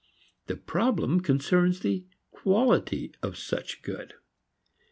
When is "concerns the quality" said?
1.19-3.13